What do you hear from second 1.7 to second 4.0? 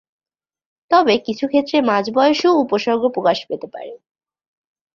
মাঝ বয়সেও উপসর্গ প্রকাশ পেতে পারে।